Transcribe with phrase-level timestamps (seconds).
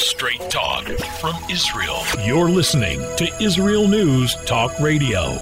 [0.00, 0.84] Straight talk
[1.20, 2.00] from Israel.
[2.24, 5.38] You're listening to Israel News Talk Radio.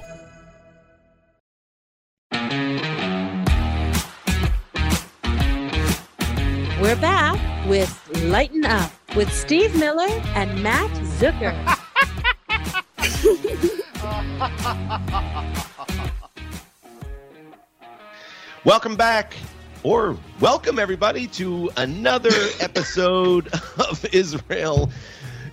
[6.83, 10.91] We're back with Lighten Up with Steve Miller and Matt
[11.21, 11.55] Zucker.
[18.65, 19.35] Welcome back,
[19.89, 22.29] or welcome everybody to another
[22.61, 23.49] episode
[23.79, 24.91] of Israel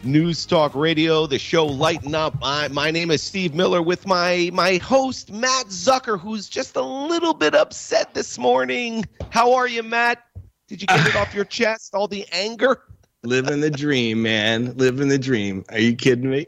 [0.04, 2.36] News Talk Radio, the show Lighten Up.
[2.44, 6.82] I, my name is Steve Miller with my my host Matt Zucker, who's just a
[6.82, 9.06] little bit upset this morning.
[9.30, 10.22] How are you, Matt?
[10.68, 11.96] Did you get it off your chest?
[11.96, 12.82] All the anger?
[13.24, 14.76] Living the dream, man.
[14.76, 15.64] Living the dream.
[15.70, 16.46] Are you kidding me?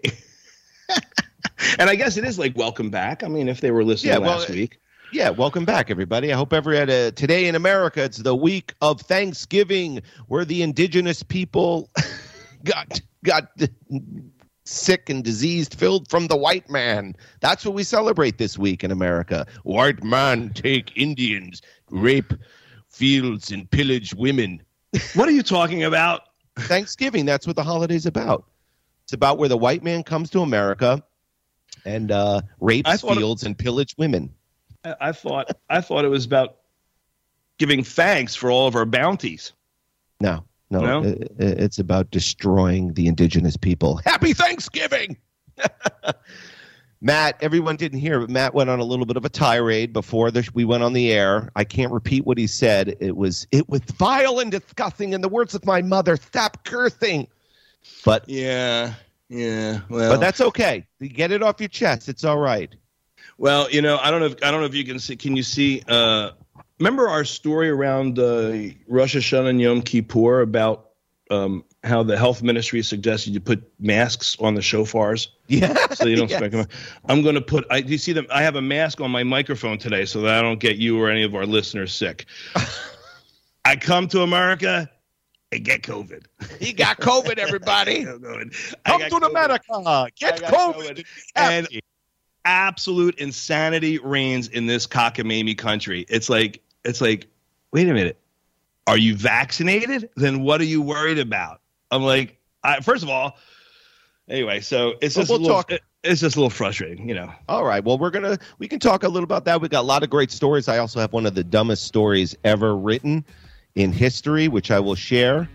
[1.79, 3.23] and I guess it is like welcome back.
[3.23, 4.77] I mean, if they were listening Yeah, well, last week.
[5.11, 6.33] Yeah, welcome back, everybody.
[6.33, 10.61] I hope every had a, today in America, it's the week of Thanksgiving, where the
[10.61, 11.89] indigenous people
[12.63, 13.49] got got
[14.65, 17.15] sick and diseased, filled from the white man.
[17.39, 19.45] That's what we celebrate this week in America.
[19.63, 22.33] White man take Indians, rape
[22.89, 24.61] fields, and pillage women.
[25.13, 26.21] What are you talking about?
[26.57, 27.25] Thanksgiving.
[27.25, 28.45] That's what the holiday's about.
[29.03, 31.03] It's about where the white man comes to America
[31.85, 34.33] and uh, rapes I thought it- fields and pillage women.
[34.83, 36.57] I, I thought I thought it was about
[37.57, 39.53] giving thanks for all of our bounties.
[40.19, 41.03] No, no, No?
[41.03, 43.97] i- i- it's about destroying the indigenous people.
[44.05, 45.17] Happy Thanksgiving!
[46.99, 50.31] Matt, everyone didn't hear, but Matt went on a little bit of a tirade before
[50.31, 51.51] the, we went on the air.
[51.55, 52.95] I can't repeat what he said.
[52.99, 55.13] It was it was vile and disgusting.
[55.13, 57.27] In the words of my mother, stop cursing.
[58.03, 58.95] But Yeah,
[59.29, 59.81] yeah.
[59.89, 60.87] Well, but that's okay.
[60.99, 62.09] You get it off your chest.
[62.09, 62.73] It's all right.
[63.37, 64.27] Well, you know, I don't know.
[64.27, 65.15] If, I don't know if you can see.
[65.15, 65.83] Can you see?
[65.87, 66.31] Uh,
[66.79, 68.51] remember our story around uh,
[68.87, 70.89] Rosh Hashanah and Yom Kippur about
[71.29, 75.27] um, how the health ministry suggested you put masks on the shofars.
[75.47, 75.73] Yeah.
[75.93, 76.51] so you don't Yes.
[76.51, 76.67] them.
[77.05, 77.65] I'm going to put.
[77.69, 78.27] I, do you see them?
[78.29, 81.09] I have a mask on my microphone today so that I don't get you or
[81.09, 82.25] any of our listeners sick.
[83.65, 84.89] I come to America
[85.51, 86.25] and get COVID.
[86.59, 88.05] He got COVID, everybody.
[88.85, 89.29] I got Come to COVID.
[89.29, 90.07] America.
[90.17, 90.73] Get COVID.
[90.73, 91.05] COVID.
[91.35, 91.67] And
[92.47, 96.05] absolute insanity reigns in this cockamamie country.
[96.09, 97.27] It's like it's like,
[97.73, 98.17] wait a minute,
[98.87, 100.09] are you vaccinated?
[100.15, 101.59] Then what are you worried about?
[101.91, 103.37] I'm like, I, first of all,
[104.29, 104.61] anyway.
[104.61, 105.71] So it's just we'll a little, talk.
[105.71, 107.29] it- it's just a little frustrating, you know.
[107.49, 107.83] All right.
[107.83, 109.59] Well, we're gonna we can talk a little about that.
[109.59, 110.69] We got a lot of great stories.
[110.69, 113.25] I also have one of the dumbest stories ever written
[113.75, 115.49] in history, which I will share,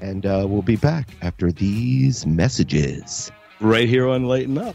[0.00, 3.30] and uh, we'll be back after these messages.
[3.60, 4.74] Right here on Lighten Up.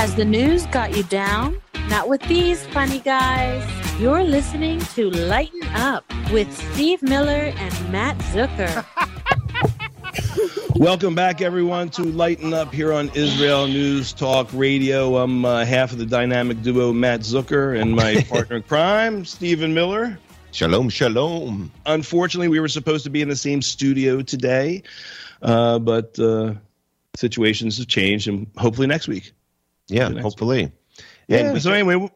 [0.00, 1.60] Has the news got you down?
[1.88, 3.62] Not with these funny guys.
[4.00, 8.86] You're listening to Lighten Up with Steve Miller and Matt Zucker.
[10.76, 15.18] Welcome back, everyone, to Lighten Up here on Israel News Talk Radio.
[15.18, 19.74] I'm uh, half of the dynamic duo Matt Zucker and my partner in crime, Stephen
[19.74, 20.18] Miller.
[20.52, 21.70] Shalom, shalom.
[21.84, 24.82] Unfortunately, we were supposed to be in the same studio today,
[25.42, 26.54] uh, but uh,
[27.16, 29.34] situations have changed, and hopefully next week.
[29.90, 30.72] Yeah, hopefully.
[31.28, 31.50] Yeah.
[31.50, 32.12] And- so anyway, what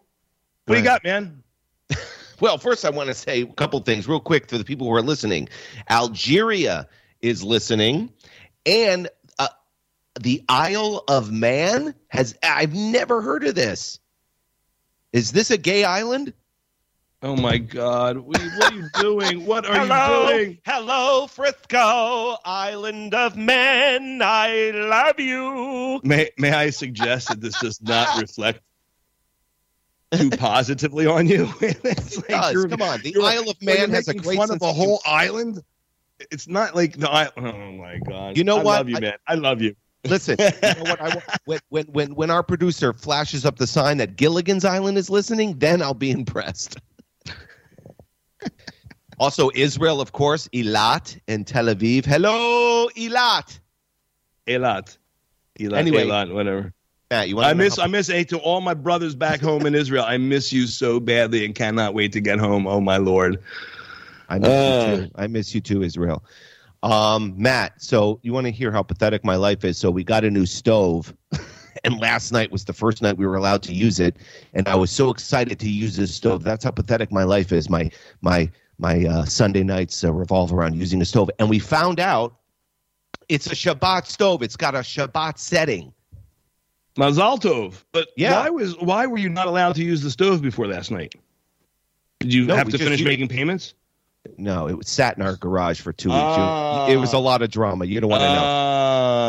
[0.67, 1.43] do you got, man?
[2.41, 4.95] Well, first, I want to say a couple things real quick for the people who
[4.95, 5.49] are listening.
[5.89, 6.89] Algeria
[7.23, 8.11] is listening,
[8.67, 9.09] and
[9.39, 9.49] uh,
[10.21, 12.37] the Isle of Man has.
[12.43, 14.01] I've never heard of this.
[15.13, 16.35] Is this a gay island?
[17.25, 19.47] Oh my God, what are you, what are you doing?
[19.47, 20.59] What are you doing?
[20.67, 24.21] hello, Frisco, Island of Men.
[24.23, 26.03] I love you.
[26.05, 28.61] May May I suggest that this does not reflect
[30.13, 31.49] too positively on you?
[31.63, 32.53] it's like It does.
[32.53, 34.63] you're- Come on, the you're- Isle of when Man has a making great fun sense
[34.63, 35.63] of a of whole island.
[36.31, 37.33] It's not like the island.
[37.57, 38.37] Oh my God!
[38.37, 38.77] You know I what?
[38.81, 39.15] love you, I- man.
[39.27, 39.75] I love you.
[40.07, 41.01] Listen, you know what?
[41.01, 44.99] I, want- when, when when when our producer flashes up the sign that Gilligan's Island
[44.99, 46.77] is listening, then I'll be impressed.
[49.19, 52.05] Also, Israel, of course, Eilat and Tel Aviv.
[52.05, 53.59] Hello, Eilat.
[54.49, 54.99] Eilat.
[55.61, 56.05] Eilat, Anyway.
[56.07, 56.73] Eilat, whatever.
[57.11, 59.75] Matt, you want I miss, I miss, hey, to all my brothers back home in
[59.75, 60.05] Israel.
[60.07, 62.67] I miss you so badly and cannot wait to get home.
[62.67, 63.43] Oh my lord.
[64.29, 64.89] I miss Uh.
[64.89, 65.11] you too.
[65.15, 66.25] I miss you too, Israel.
[66.83, 69.79] Um, Matt, so you want to hear how pathetic my life is?
[69.79, 71.15] So we got a new stove,
[71.83, 74.17] and last night was the first night we were allowed to use it,
[74.53, 76.45] and I was so excited to use this stove.
[76.45, 77.69] That's how pathetic my life is.
[77.69, 77.91] My
[78.21, 82.35] my my uh, Sunday nights uh, revolve around using a stove, and we found out
[83.29, 84.43] it's a Shabbat stove.
[84.43, 85.93] It's got a Shabbat setting.
[86.97, 87.83] Mazal Tov.
[87.93, 88.41] But Yeah.
[88.41, 91.15] why was why were you not allowed to use the stove before last night?
[92.21, 93.75] Did you No, have to finish used- making payments?
[94.39, 96.19] No, it was sat in our garage for two weeks.
[96.23, 96.89] Ah.
[96.89, 97.85] it was a lot of drama.
[97.85, 98.41] You don't want to know.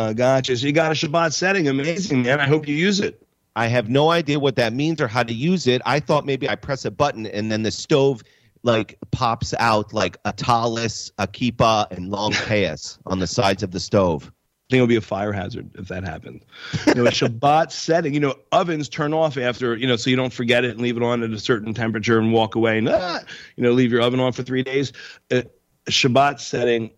[0.05, 0.55] Ah, gotcha.
[0.57, 1.67] So you got a Shabbat setting.
[1.67, 2.39] Amazing, man.
[2.39, 3.21] I hope you use it.
[3.55, 5.81] I have no idea what that means or how to use it.
[5.85, 8.21] I thought maybe I press a button and then the stove
[8.63, 13.71] like pops out like a tallis, a kippah, and long payas on the sides of
[13.71, 14.31] the stove.
[14.67, 16.43] I think it would be a fire hazard if that happened.
[16.87, 20.15] You know, a Shabbat setting, you know, ovens turn off after, you know, so you
[20.15, 22.89] don't forget it and leave it on at a certain temperature and walk away and,
[22.89, 23.19] ah,
[23.55, 24.91] you know, leave your oven on for three days.
[25.29, 25.45] A
[25.87, 26.89] Shabbat setting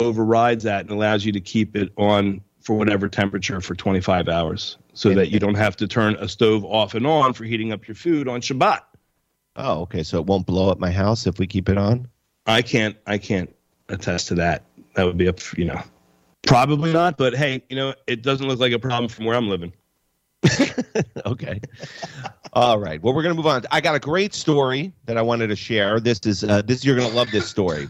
[0.00, 4.78] overrides that and allows you to keep it on for whatever temperature for 25 hours
[4.94, 7.72] so And- that you don't have to turn a stove off and on for heating
[7.72, 8.80] up your food on Shabbat.
[9.56, 10.02] Oh, okay.
[10.02, 12.08] So it won't blow up my house if we keep it on?
[12.46, 13.54] I can't I can't
[13.88, 14.64] attest to that.
[14.94, 15.80] That would be up you know.
[16.42, 19.48] Probably not, but hey, you know, it doesn't look like a problem from where I'm
[19.48, 19.72] living.
[21.26, 21.60] okay.
[22.52, 23.00] All right.
[23.00, 23.62] Well, we're going to move on.
[23.70, 26.00] I got a great story that I wanted to share.
[26.00, 27.88] This is uh, this you're going to love this story.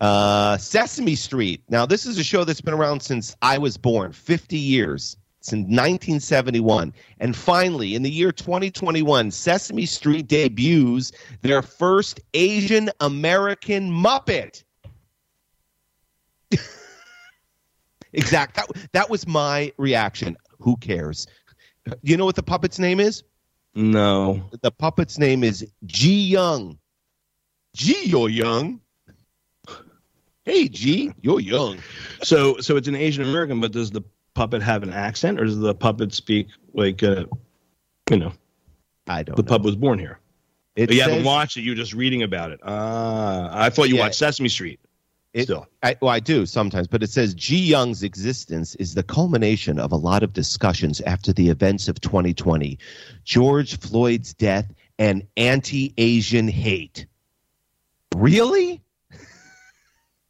[0.00, 1.62] Uh, Sesame Street.
[1.68, 5.62] Now, this is a show that's been around since I was born, 50 years, since
[5.62, 6.92] 1971.
[7.18, 11.12] And finally, in the year 2021, Sesame Street debuts
[11.42, 14.62] their first Asian American Muppet.
[18.12, 18.54] exact.
[18.54, 20.36] That, that was my reaction.
[20.60, 21.26] Who cares?
[22.02, 23.24] You know what the puppet's name is?
[23.74, 24.48] No.
[24.62, 26.78] The puppet's name is Ji Young.
[27.74, 28.80] Ji, you're young.
[30.48, 31.78] Hey, G, you're young.
[32.22, 34.00] So so it's an Asian American, but does the
[34.32, 37.26] puppet have an accent or does the puppet speak like uh
[38.10, 38.32] you know,
[39.06, 39.48] I don't the know.
[39.48, 40.20] puppet was born here?
[40.74, 42.60] It you haven't watched it, you're just reading about it.
[42.62, 44.04] Ah, I thought you Yeah.
[44.04, 44.80] watched Sesame Street.
[45.34, 45.66] It- Still.
[45.82, 49.92] I, well, I do sometimes, but it says Ji Young's existence is the culmination of
[49.92, 52.78] a lot of discussions after the events of 2020,
[53.24, 57.04] George Floyd's death, and anti-Asian hate.
[58.16, 58.80] Really?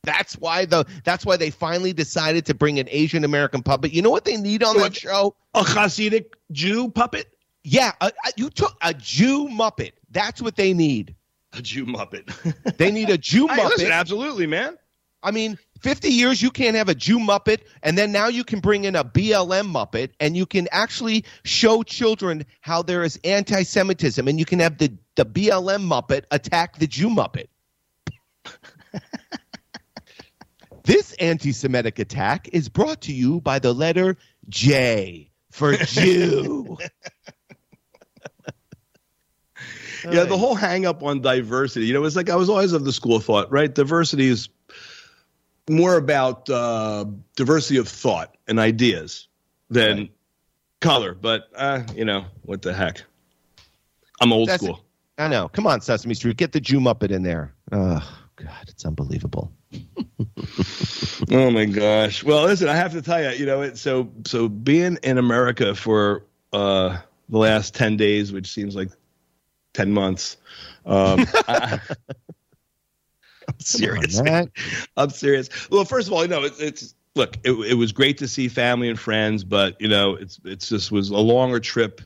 [0.08, 3.93] That's why the that's why they finally decided to bring an Asian American puppet.
[3.93, 4.96] You know what they need on that What?
[4.96, 5.34] show?
[5.55, 7.26] A Hasidic Jew puppet?
[7.62, 9.93] Yeah, a, a- you took a Jew Muppet.
[10.10, 11.14] That's what they need.
[11.52, 12.25] A Jew Muppet.
[12.78, 13.69] They need a Jew Muppet.
[13.69, 14.78] listen, absolutely, man.
[15.22, 18.61] I mean, 50 years you can't have a Jew Muppet, and then now you can
[18.61, 23.62] bring in a BLM Muppet, and you can actually show children how there is anti
[23.62, 27.49] Semitism, and you can have the, the BLM Muppet attack the Jew Muppet.
[30.88, 34.17] this anti Semitic attack is brought to you by the letter
[34.49, 36.79] J for Jew.
[40.11, 41.87] Yeah, the whole hang up on diversity.
[41.87, 43.73] You know, it's like I was always of the school of thought, right?
[43.75, 44.49] Diversity is
[45.68, 47.04] more about uh,
[47.37, 49.28] diversity of thought and ideas
[49.71, 50.12] than Right.
[50.80, 51.14] color.
[51.14, 53.02] But uh, you know, what the heck?
[54.21, 54.85] I'm old That's- school.
[55.18, 55.49] I know.
[55.49, 56.37] Come on, Sesame Street.
[56.37, 57.52] Get the Jew Muppet in there.
[57.73, 58.00] Oh,
[58.37, 59.52] God, it's unbelievable.
[61.30, 62.25] Oh my gosh.
[62.25, 65.75] Well, listen, I have to tell you, you know, it, so so being in America
[65.75, 66.96] for uh,
[67.28, 68.90] the last ten days, which seems like
[69.75, 70.37] ten months.
[70.87, 71.80] Um, I,
[73.48, 74.18] I'm serious.
[74.20, 74.50] On,
[74.96, 75.48] I'm serious.
[75.70, 78.48] Well, first of all, you know, it's, it's look, it, it was great to see
[78.48, 82.00] family and friends, but you know, it's it's just was a longer trip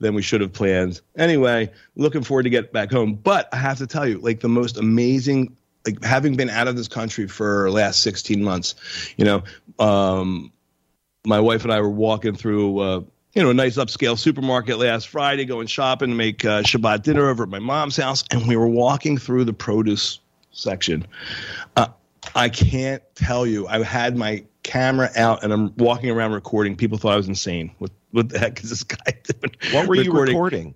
[0.00, 1.00] than we should have planned.
[1.16, 3.14] Anyway, looking forward to get back home.
[3.14, 5.56] But I have to tell you, like the most amazing,
[5.86, 8.74] like having been out of this country for the last 16 months,
[9.16, 9.42] you know,
[9.78, 10.52] um,
[11.24, 12.78] my wife and I were walking through.
[12.78, 13.00] Uh,
[13.34, 17.28] you know, a nice upscale supermarket last Friday, going shopping to make uh, Shabbat dinner
[17.28, 20.18] over at my mom's house, and we were walking through the produce
[20.50, 21.06] section.
[21.76, 21.86] Uh,
[22.34, 23.68] I can't tell you.
[23.68, 26.76] I had my camera out and I'm walking around recording.
[26.76, 27.70] People thought I was insane.
[27.78, 29.54] What what the heck is this guy doing?
[29.72, 30.74] What were you recording?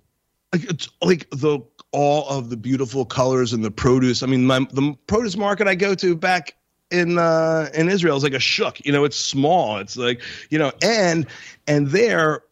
[0.53, 1.59] Like, it's like the
[1.95, 4.21] all of the beautiful colors and the produce.
[4.21, 6.53] I mean, my, the produce market I go to back
[6.91, 8.85] in uh, in Israel is like a shuk.
[8.85, 9.77] You know, it's small.
[9.77, 11.25] It's like you know, and
[11.67, 12.43] and there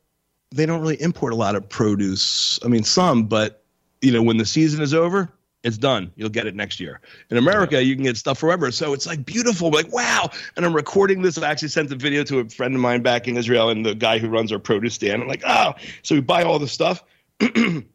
[0.56, 2.58] they don't really import a lot of produce.
[2.64, 3.64] I mean, some, but
[4.02, 5.30] you know, when the season is over,
[5.64, 6.12] It's done.
[6.18, 7.00] You'll get it next year.
[7.30, 8.70] In America, you can get stuff forever.
[8.72, 9.72] So it's like beautiful.
[9.72, 10.30] We're like, wow.
[10.58, 11.38] And I'm recording this.
[11.38, 13.96] I actually sent the video to a friend of mine back in Israel and the
[13.96, 15.22] guy who runs our produce stand.
[15.22, 15.74] I'm like, oh.
[16.02, 17.04] So we buy all the stuff.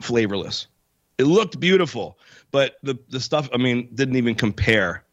[0.00, 0.66] Flavorless.
[1.18, 2.18] It looked beautiful,
[2.52, 5.04] but the, the stuff, I mean, didn't even compare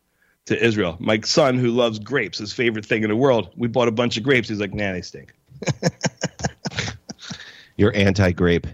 [0.45, 0.95] to Israel.
[0.99, 4.15] My son, who loves grapes, his favorite thing in the world, we bought a bunch
[4.17, 4.47] of grapes.
[4.47, 5.33] He's like, nah, they stink.
[7.77, 8.67] You're anti grape.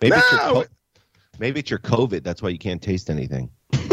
[0.00, 0.52] Maybe, it's your No!
[0.54, 0.64] co-
[1.38, 2.22] maybe it's your COVID.
[2.22, 3.50] That's why you can't taste anything.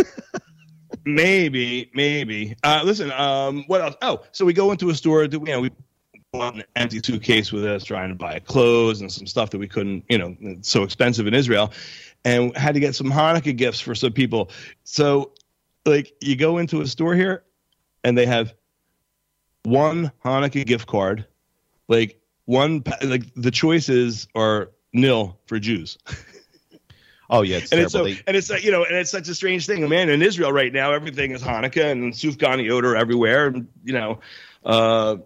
[1.05, 2.55] Maybe, maybe.
[2.63, 3.95] Uh, listen, um, what else?
[4.01, 5.23] Oh, so we go into a store.
[5.23, 5.71] You know, we
[6.31, 9.67] bought an empty suitcase with us, trying to buy clothes and some stuff that we
[9.67, 10.05] couldn't.
[10.09, 11.71] You know, it's so expensive in Israel,
[12.25, 14.51] and had to get some Hanukkah gifts for some people.
[14.83, 15.31] So,
[15.85, 17.43] like, you go into a store here,
[18.03, 18.53] and they have
[19.63, 21.25] one Hanukkah gift card,
[21.87, 22.83] like one.
[23.01, 25.97] Like the choices are nil for Jews.
[27.29, 29.35] Oh yeah, it's and it's so, and it's like you know, and it's such a
[29.35, 30.09] strange thing, man.
[30.09, 33.47] In Israel right now, everything is Hanukkah and sufganiyot everywhere.
[33.47, 34.19] And, you know,
[34.63, 35.17] uh,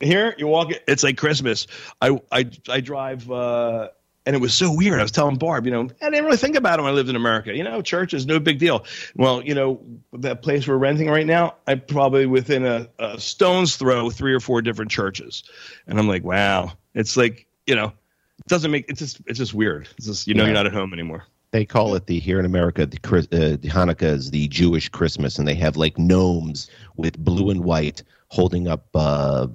[0.00, 1.66] here you walk, it's like Christmas.
[2.00, 3.88] I I I drive, uh,
[4.26, 4.98] and it was so weird.
[5.00, 7.08] I was telling Barb, you know, I didn't really think about it when I lived
[7.08, 7.54] in America.
[7.54, 8.84] You know, church is no big deal.
[9.16, 9.80] Well, you know,
[10.14, 14.40] that place we're renting right now, I probably within a, a stone's throw three or
[14.40, 15.42] four different churches,
[15.86, 17.92] and I'm like, wow, it's like you know.
[18.36, 19.88] It doesn't make it's just it's just weird.
[19.96, 20.48] It's just you know Yeah.
[20.48, 21.24] you're not at home anymore.
[21.52, 23.20] they call it the here in America the, uh,
[23.56, 28.02] the Hanukkah is the Jewish Christmas, and they have like gnomes with blue and white
[28.34, 29.46] holding up uh,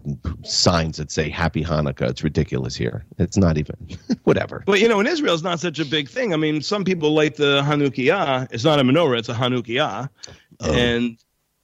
[0.43, 2.09] signs that say Happy Hanukkah.
[2.09, 3.05] It's ridiculous here.
[3.17, 3.75] It's not even
[4.23, 4.63] whatever.
[4.65, 6.33] But you know, in Israel, it's not such a big thing.
[6.33, 8.47] I mean, some people light the Hanukkah.
[8.51, 10.09] It's not a menorah; it's a Hanukkah,
[10.61, 10.73] Oh.
[10.73, 11.17] and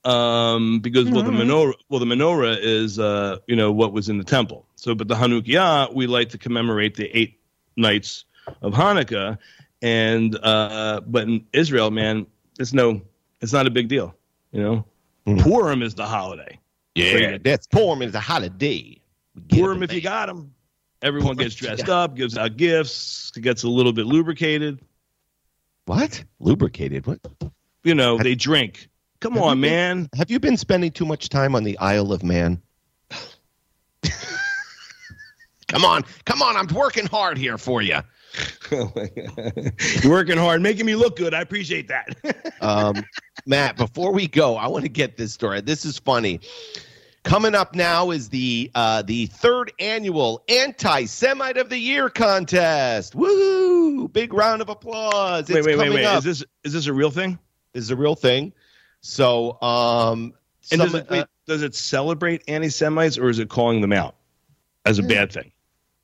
[0.03, 4.17] um, because well, the menorah, well, the menorah is uh, you know what was in
[4.17, 4.65] the temple.
[4.75, 7.39] So, but the Hanukkah we like to commemorate the eight
[7.77, 8.25] nights
[8.61, 9.37] of Hanukkah,
[9.81, 12.27] and uh, but in Israel, man,
[12.59, 13.01] it's no,
[13.39, 14.13] it's not a big deal.
[14.51, 14.85] You know,
[15.27, 15.41] Mhm.
[15.41, 16.59] Purim is the holiday.
[16.95, 18.97] Yeah, that's Purim is a holiday.
[19.49, 20.53] Purim, them if you got them.
[21.01, 24.79] Everyone gets dressed up, gives out gifts, gets a little bit lubricated.
[25.85, 27.05] what lubricated?
[27.05, 27.19] What
[27.83, 28.87] you know, they drink.
[29.19, 30.09] Come on, been- man.
[30.15, 32.61] have you been spending too much time on the Isle of Man?
[35.67, 36.55] come on, come on!
[36.55, 37.99] I'm working hard here for you.
[38.71, 41.33] You're working hard, making me look good.
[41.33, 42.07] I appreciate that.
[42.61, 42.95] um,
[43.45, 45.61] Matt, before we go, I want to get this story.
[45.61, 46.39] This is funny.
[47.23, 53.13] Coming up now is the uh, the third annual Anti-Semite of the Year contest.
[53.15, 54.11] Woohoo!
[54.13, 55.49] Big round of applause.
[55.49, 56.05] wait, It's wait, wait, coming wait.
[56.05, 56.19] up.
[56.19, 57.31] Is this is this a real thing?
[57.31, 57.37] Is
[57.73, 58.53] this is a real thing.
[59.01, 60.33] So, um,
[60.71, 64.15] And some- does it, uh, does it celebrate anti-Semites or is it calling them out
[64.85, 65.51] as a bad thing?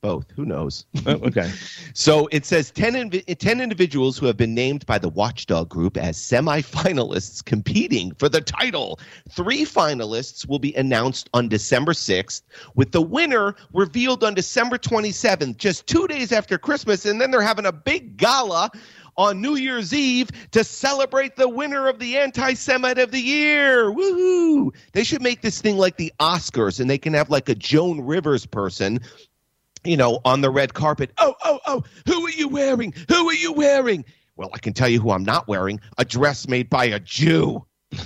[0.02, 0.30] Both.
[0.32, 0.84] Who knows?
[1.06, 1.50] Oh, okay.
[1.94, 5.96] So it says 10, invi- 10 individuals who have been named by the Watchdog Group
[5.96, 8.98] as semifinalists competing for the title.
[9.30, 12.42] Three finalists will be announced on December 6th,
[12.74, 17.06] with the winner revealed on December 27th, just two days after Christmas.
[17.06, 18.70] And then they're having a big gala
[19.16, 23.92] on New Year's Eve to celebrate the winner of the Anti Semite of the Year.
[23.92, 24.74] Woohoo!
[24.92, 28.00] They should make this thing like the Oscars and they can have like a Joan
[28.00, 29.00] Rivers person
[29.84, 31.10] you know, on the red carpet.
[31.18, 32.94] Oh, oh, oh, who are you wearing?
[33.08, 34.04] Who are you wearing?
[34.36, 37.64] Well, I can tell you who I'm not wearing a dress made by a Jew.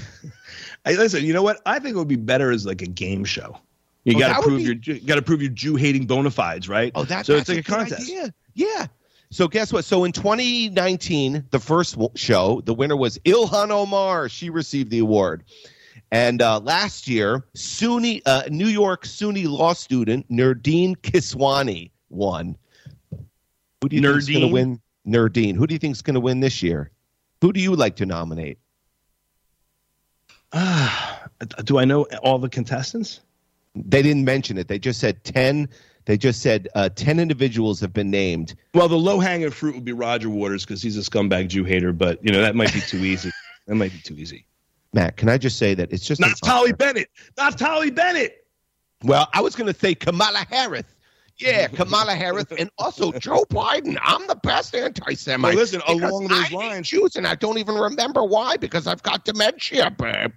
[0.85, 1.61] Hey, listen, you know what?
[1.67, 3.59] I think it would be better as like a game show.
[4.05, 6.31] You Oh, got to prove be- your you got to prove your Jew hating bona
[6.31, 6.93] fides, right?
[6.95, 8.03] Oh, that, so that's it's like a, good contest.
[8.03, 8.33] idea.
[8.55, 8.87] Yeah.
[9.31, 9.85] So guess what?
[9.85, 14.29] So in 2019, the first show, the winner was Ilhan Omar.
[14.29, 15.43] She received the award.
[16.13, 22.57] And uh, last year, SUNY, uh, New York SUNY law student Nerdeen Kiswani won.
[23.83, 24.81] Who do you think is going to win?
[25.07, 25.57] Nerdine.
[25.57, 26.91] Who do you think is going to win this year?
[27.41, 28.59] Who do you like to nominate?
[30.53, 31.29] Ah,
[31.65, 33.21] do I know all the contestants?
[33.75, 34.69] They didn't mention it.
[34.69, 35.69] They just said 10.
[36.07, 38.55] They just said uh, 10 individuals have been named.
[38.75, 41.93] Well, the low hanging fruit would be Roger Waters because he's a scumbag Jew hater,
[41.93, 43.31] but you know that might be too easy.
[43.67, 44.47] That might be too easy.
[44.97, 47.11] Matt, can I just say that it's just an Naftali Bennett.
[47.39, 48.47] Naftali Bennett.
[49.05, 50.85] Well, I was going to say Kamala Harris.
[51.37, 53.99] Yeah, Kamala Harris, and also Joe Biden.
[54.03, 55.51] I'm the best anti-Semite.
[55.51, 59.03] Well, listen, along those I lines- Jews, and I don't even remember why because I've
[59.03, 60.33] got dementia, babe.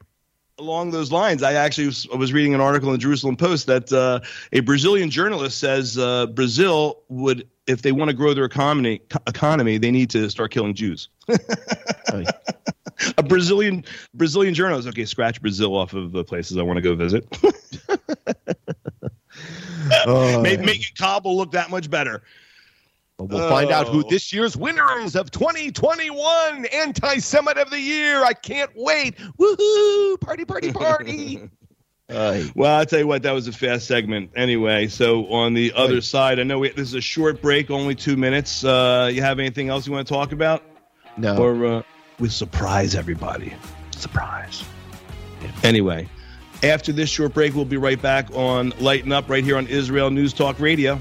[0.60, 3.68] Along those lines, I actually was, I was reading an article in the Jerusalem Post
[3.68, 4.20] that uh,
[4.52, 9.78] a Brazilian journalist says uh, Brazil would, if they want to grow their economy, economy,
[9.78, 11.10] they need to start killing Jews.
[12.12, 12.24] Oh.
[13.20, 13.86] a Brazilian
[14.16, 14.88] Brazilian journalist.
[14.88, 17.24] Okay, scratch Brazil off of the places I want to go visit.
[20.06, 22.22] Oh, Make, making Kabul look that much better.
[23.20, 24.10] But we'll find out who Oh.
[24.10, 28.24] this year's winners of 2021 Anti-Semite of the Year.
[28.24, 29.18] I can't wait.
[29.38, 30.20] Woohoo!
[30.22, 31.42] Party, party, party.
[32.10, 32.50] Aye.
[32.56, 34.32] Well, I'll tell you what, that was a fast segment.
[34.38, 36.04] Anyway, so on the other Right.
[36.04, 38.64] side, I know we, this is a short break, only two minutes.
[38.64, 40.64] Uh, you have anything else you want to talk about?
[41.18, 41.36] no.
[41.38, 41.82] Or uh,
[42.20, 43.54] we surprise everybody?
[43.92, 44.64] Surprise.
[45.64, 46.08] Anyway,
[46.64, 50.10] after this short break, we'll be right back on Lighten Up right here on Israel
[50.10, 51.00] News Talk Radio.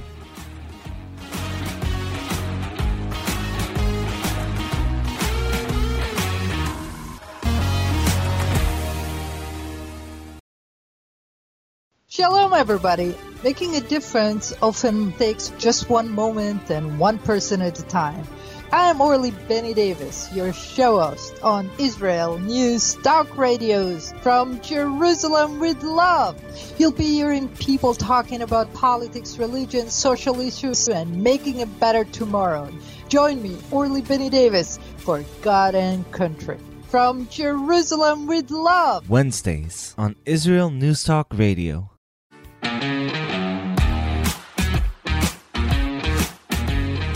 [12.18, 13.14] Shalom, everybody.
[13.44, 18.26] Making a difference often takes just one moment and one person at a time.
[18.72, 25.60] I am Orly Benny Davis, your show host on Israel News Talk Radios from Jerusalem
[25.60, 26.37] with Love.
[26.76, 32.68] You'll be hearing people talking about politics, religion, social issues, and making a better tomorrow.
[33.08, 36.58] Join me, Orly Benny Davis, for God and Country.
[36.88, 39.08] From Jerusalem with Love.
[39.08, 41.92] Wednesdays on Israel News Talk Radio.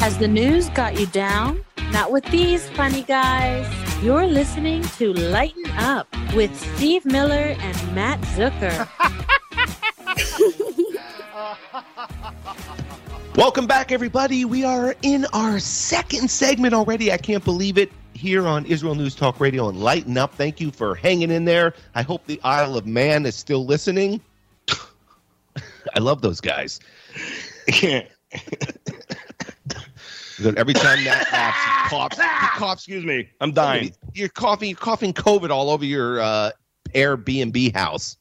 [0.03, 1.65] Has the news got you down?
[1.93, 3.65] Not with these funny guys.
[4.03, 8.89] You're listening to Lighten Up with Steve Miller and Matt Zucker.
[13.37, 14.45] Welcome back, everybody.
[14.45, 17.13] We are in our second segment already.
[17.13, 17.93] I can't believe it.
[18.13, 20.35] Here on Israel News Talk Radio and Lighten Up.
[20.35, 21.75] Thank you for hanging in there.
[21.95, 24.21] I hope the Isle of Man is still listening.
[25.95, 26.81] I love those guys.
[30.47, 32.17] Every time that laughs, he coughs.
[32.17, 32.83] He coughs.
[32.83, 33.95] Excuse me, I'm dying.
[34.15, 34.71] You're coughing.
[34.71, 36.51] You're coughing COVID all over your uh,
[36.95, 38.17] Airbnb house.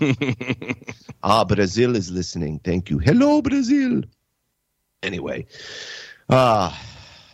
[1.22, 2.58] ah, Brazil is listening.
[2.60, 2.98] Thank you.
[2.98, 4.02] Hello, Brazil.
[5.02, 5.46] Anyway,
[6.30, 6.78] ah,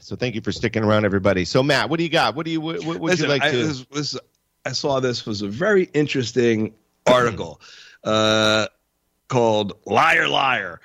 [0.01, 1.45] so thank you for sticking around, everybody.
[1.45, 2.35] So, Matt, what do you got?
[2.35, 2.61] What do you?
[2.61, 3.57] What, what would Listen, you like I, to?
[3.57, 4.19] this, this,
[4.65, 6.75] I saw this was a very interesting
[7.07, 7.61] article
[8.05, 8.67] uh,
[9.28, 10.81] called "Liar Liar."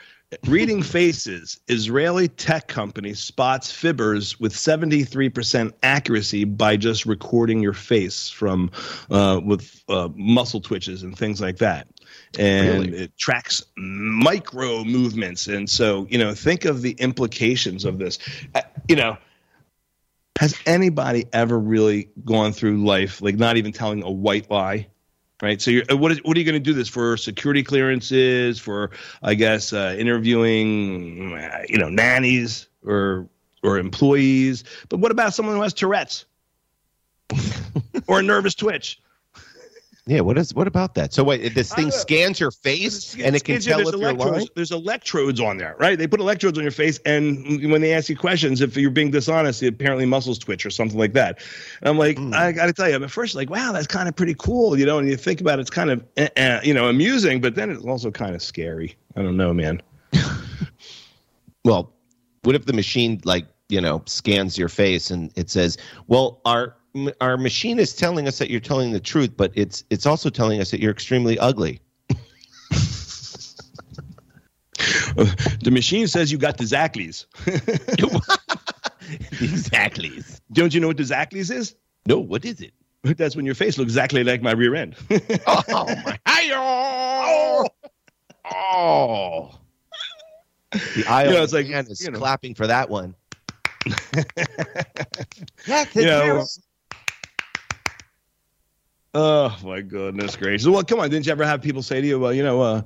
[0.45, 8.29] Reading Faces, Israeli tech company spots fibbers with 73% accuracy by just recording your face
[8.29, 8.69] from
[9.09, 11.87] uh, with uh, muscle twitches and things like that.
[12.37, 13.03] And Really?
[13.03, 15.47] it tracks micro movements.
[15.47, 18.19] And so, you know, think of the implications of this.
[18.53, 19.17] Uh, you know,
[20.39, 24.87] has anybody ever really gone through life like not even telling a white lie?
[25.41, 25.61] Right.
[25.61, 27.15] So, uh, what, is, what are you going to do this for?
[27.15, 28.89] Security clearances, for
[29.21, 33.29] I guess uh, interviewing, uh, you know, nannies or
[33.61, 34.63] or employees.
[34.89, 36.25] But what about someone who has Tourette's
[38.07, 38.99] or a nervous twitch?
[40.07, 40.21] Yeah.
[40.21, 40.53] What is?
[40.53, 41.13] What about that?
[41.13, 41.53] So, wait.
[41.53, 44.47] This thing don't scans your face and it can tell there's if you're lying.
[44.55, 45.97] There's electrodes on there, right?
[45.97, 49.11] They put electrodes on your face, and when they ask you questions, if you're being
[49.11, 51.39] dishonest, apparently muscles twitch or something like that.
[51.81, 52.33] And I'm like, Hmm.
[52.33, 54.79] I got to tell you, I'm at first like, wow, that's kind of pretty cool,
[54.79, 54.97] you know.
[54.97, 57.69] And you think about it, it's kind of, eh, eh, you know, amusing, but then
[57.69, 58.95] it's also kind of scary.
[59.15, 59.81] I don't know, man.
[61.63, 61.91] Well,
[62.43, 66.77] what if the machine like you know scans your face and it says, "Well, our
[67.21, 70.59] our machine is telling us that you're telling the truth, but it's it's also telling
[70.61, 71.81] us that you're extremely ugly."
[75.17, 77.25] the machine says you got the Zackleys.
[79.41, 80.23] exactly.
[80.51, 81.75] Don't you know what the Zackleys is?
[82.05, 82.73] No, what is it?
[83.03, 84.95] That's when your face looks exactly like my rear end.
[85.47, 86.19] Oh my!
[86.25, 87.65] Hi-yo!
[88.51, 89.59] Oh.
[90.71, 92.19] The eye You know, it's like, man is you know.
[92.19, 93.15] clapping for that one.
[95.65, 96.45] That's You know.
[99.13, 100.67] Oh my goodness gracious!
[100.67, 102.81] Well, come on, didn't you ever have people say to you, "Well, you know, uh,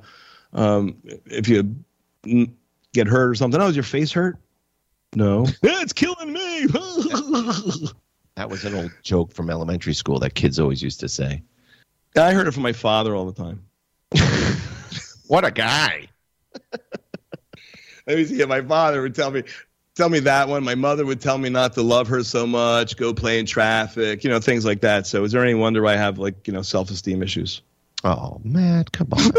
[0.53, 1.75] um, if you
[2.93, 4.37] get hurt or something, oh, is your face hurt?"
[5.15, 6.67] No, it's killing me.
[8.35, 11.43] That was an old joke from elementary school that kids always used to say.
[12.15, 13.65] I heard it from my father all the time.
[15.27, 16.07] What a guy!
[18.05, 18.43] Let me see.
[18.45, 19.43] My father would tell me,
[20.01, 20.63] tell me that one.
[20.63, 24.23] My mother would tell me not to love her so much, go play in traffic,
[24.23, 25.05] you know, things like that.
[25.05, 27.61] So, is there any wonder why I have like you know self esteem issues?
[28.03, 29.19] Oh, Matt, come on.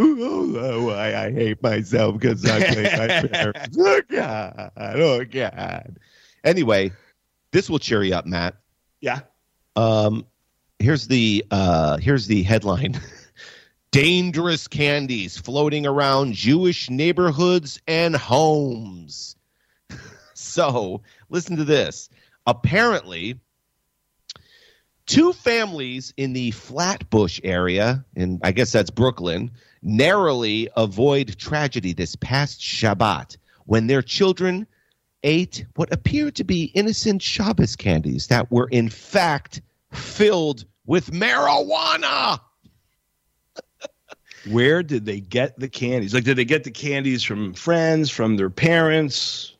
[0.00, 3.78] oh, why I hate myself because I hate my parents.
[3.78, 4.72] Oh God!
[4.76, 5.96] Oh God!
[6.42, 6.90] Anyway,
[7.52, 8.56] this will cheer you up, Matt.
[9.00, 9.20] Yeah.
[9.76, 10.26] Um,
[10.80, 13.00] here's the uh, here's the headline:
[13.98, 19.34] Dangerous candies floating around Jewish neighborhoods and homes.
[20.34, 22.08] so, listen to this.
[22.46, 23.40] Apparently,
[25.06, 29.50] Two families in the Flatbush area, and I guess that's Brooklyn,
[29.82, 34.68] narrowly avoid tragedy this past Shabbat when their children
[35.24, 39.60] ate what appeared to be innocent Shabbos candies that were in fact
[39.92, 42.38] filled with marijuana.
[44.46, 46.14] Where did they get the candies?
[46.14, 49.54] Like, did they get the candies from friends, from their parents?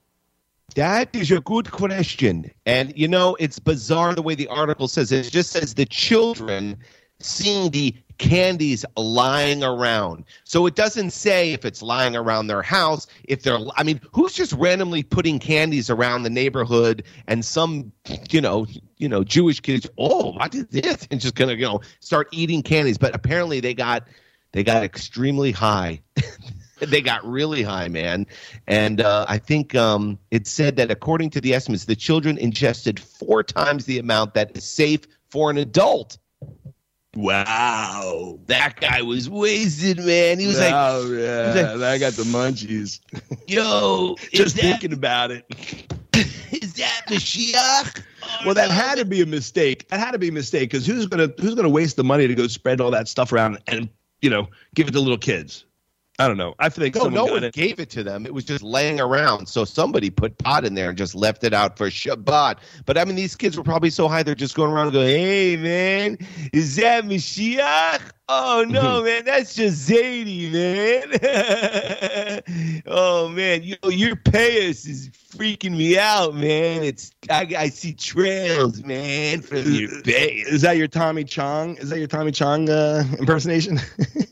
[0.74, 2.50] That is a good question.
[2.66, 5.26] And, you know, it's bizarre the way the article says it.
[5.26, 6.76] It just says the children
[7.20, 10.24] seeing the candies lying around.
[10.44, 14.34] So it doesn't say if it's lying around their house, if they're, I mean, who's
[14.34, 17.92] just randomly putting candies around the neighborhood and some,
[18.30, 18.66] you know,
[18.98, 21.08] you know, Jewish kids, oh, what is this?
[21.10, 22.98] And just gonna, you know, start eating candies.
[22.98, 24.06] But apparently they got,
[24.52, 26.00] they got extremely high.
[26.80, 28.26] they got really high, man.
[28.66, 33.00] And uh, I think um, it said that according to the estimates, the children ingested
[33.00, 36.18] four times the amount that is safe for an adult.
[37.16, 38.38] Wow.
[38.46, 40.38] That guy was wasted, man.
[40.38, 41.52] He was like, oh, yeah.
[41.52, 43.00] he was like, I got the munchies.
[43.48, 45.44] yo, Just that, thinking about it.
[46.52, 48.02] is that Mashiach?
[48.44, 49.88] Well, that had to be a mistake.
[49.88, 52.34] That had to be a mistake because who's gonna who's gonna waste the money to
[52.34, 53.88] go spread all that stuff around and
[54.20, 55.64] you know give it to little kids?
[56.20, 56.56] I don't know.
[56.58, 57.54] I think No, no one it.
[57.54, 58.26] gave it to them.
[58.26, 59.46] It was just laying around.
[59.46, 62.56] So somebody put pot in there and just left it out for Shabbat.
[62.86, 65.08] But I mean, these kids were probably so high, they're just going around and going,
[65.08, 66.18] hey, man,
[66.52, 68.00] is that Mashiach?
[68.28, 71.04] Oh, no, man, that's just Zadie, man.
[72.86, 76.82] oh, man, you know, your payas is freaking me out, man.
[76.82, 80.46] It's I, I see trails, man, from your payas.
[80.48, 81.76] Is that your Tommy Chong?
[81.76, 83.78] Is that your Tommy Chong uh, impersonation?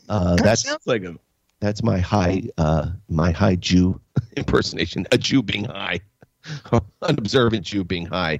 [0.09, 1.17] Uh, That sounds like him.
[1.59, 3.99] That's my high, uh, my high Jew
[4.37, 5.07] impersonation.
[5.11, 5.99] A Jew being high,
[6.71, 8.39] an observant Jew being high,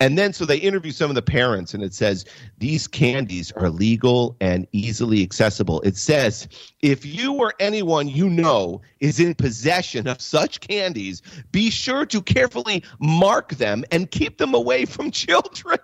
[0.00, 2.26] and then so they interview some of the parents, and it says
[2.58, 5.80] these candies are legal and easily accessible.
[5.80, 6.46] It says
[6.82, 12.20] if you or anyone you know is in possession of such candies, be sure to
[12.20, 15.78] carefully mark them and keep them away from children.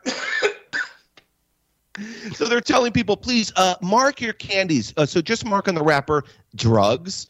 [2.33, 4.92] So they're telling people, please uh, mark your candies.
[4.96, 6.24] Uh, so just mark on the wrapper
[6.57, 7.28] drugs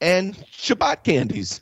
[0.00, 1.60] and Shabbat candies.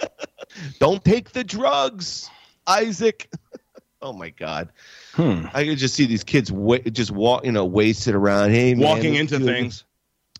[0.80, 2.28] Don't take the drugs,
[2.66, 3.30] Isaac.
[4.02, 4.70] oh my God,
[5.14, 5.46] Hmm.
[5.54, 8.50] I could just see these kids wa- just walk, you know, wasted around.
[8.50, 9.84] Hey, man, Walking into things.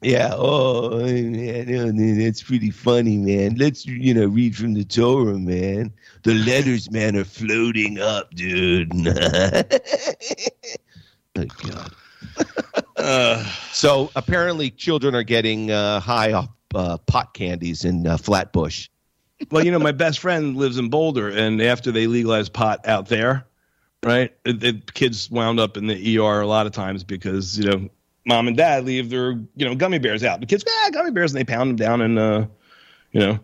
[0.02, 0.32] Yeah.
[0.34, 3.54] Oh, oh, man, that's pretty funny, man.
[3.56, 5.92] Let's, you know, read from the Torah, man.
[6.24, 8.92] The letters, man, are floating up, dude.
[11.44, 11.92] God.
[12.96, 18.88] Uh, So apparently, children are getting uh, high off uh, pot candies in uh, Flatbush.
[19.50, 23.06] well, you know, my best friend lives in Boulder, and after they legalized pot out
[23.08, 23.46] there,
[24.02, 27.70] right, it, it- kids wound up in the ER a lot of times because you
[27.70, 27.88] know,
[28.24, 30.40] mom and dad leave their you know gummy bears out.
[30.40, 32.46] The kids, ah, gummy bears, and they pound them down and uh,
[33.12, 33.38] you know,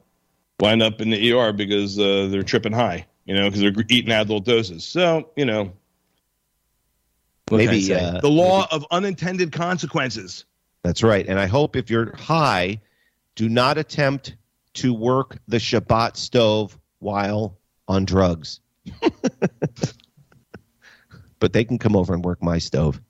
[0.61, 4.12] wind up in the ER because uh, they're tripping high, you know, because they're eating
[4.12, 4.83] adult doses.
[4.83, 5.72] So you know.
[7.52, 10.46] What Maybe, uh, the law of unintended consequences.
[10.82, 11.26] That's right.
[11.28, 12.80] And I hope if you're high,
[13.34, 14.36] do not attempt
[14.74, 18.60] to work the Shabbat stove while on drugs.
[21.40, 23.02] but they can come over and work my stove.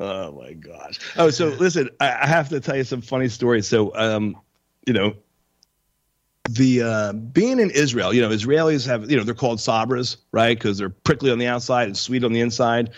[0.00, 0.98] Oh my gosh.
[1.18, 3.68] Oh, so listen, I, I have to tell you some funny stories.
[3.68, 4.38] So, um,
[4.86, 5.16] you know,
[6.54, 10.56] the uh, being in Israel, you know, Israelis have, you know, they're called sabras, right?
[10.56, 12.90] Because they're prickly on the outside and sweet on the inside.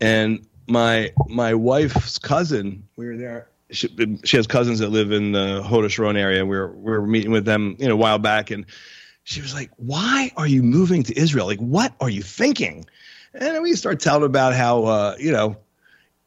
[0.00, 3.48] And my my wife's cousin, we were there.
[3.70, 3.88] She,
[4.24, 6.44] she has cousins that live in the Hod Hasharon area.
[6.44, 8.64] We were we were meeting with them, you know, a while back, and
[9.24, 11.46] she was like, "Why are you moving to Israel?
[11.46, 12.86] Like, what are you thinking?"
[13.34, 15.56] And we start telling about how, uh, you know,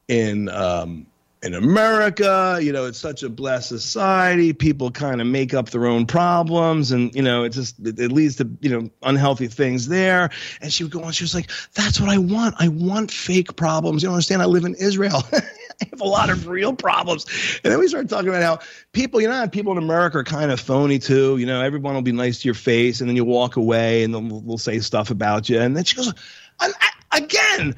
[0.08, 1.08] in um,
[1.44, 4.54] in America, you know, it's such a blessed society.
[4.54, 8.12] People kind of make up their own problems, and you know, it just it, it
[8.12, 10.30] leads to you know unhealthy things there.
[10.62, 11.12] And she would go on.
[11.14, 12.56] She was like, "That's what I want.
[12.60, 14.04] I want fake problems.
[14.04, 14.42] You don't understand?
[14.42, 17.26] I live in Israel." I have a lot of real problems.
[17.64, 18.60] And then we started talking about how
[18.92, 21.38] people, you know, people in America are kind of phony too.
[21.38, 24.14] You know, everyone will be nice to your face and then you walk away and
[24.14, 25.60] they'll, they'll say stuff about you.
[25.60, 26.14] And then she goes,
[26.60, 27.76] "And I- again,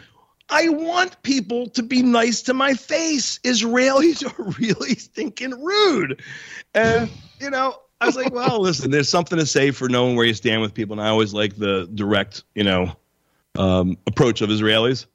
[0.49, 3.39] I want people to be nice to my face.
[3.39, 6.21] Israelis are really stinking rude.
[6.73, 10.25] And, you know, I was like, well, listen, there's something to say for knowing where
[10.25, 10.93] you stand with people.
[10.93, 12.95] And I always like the direct, you know,
[13.55, 15.05] um, approach of Israelis.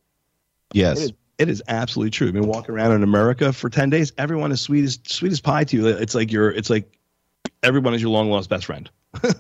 [0.73, 0.99] Yes.
[0.99, 2.29] It is, it is absolutely true.
[2.29, 4.13] I've been walking around in America for 10 days.
[4.19, 5.87] Everyone is sweet as, sweet as pie to you.
[5.87, 6.99] It's like you're, it's like
[7.63, 8.91] everyone is your long lost best friend.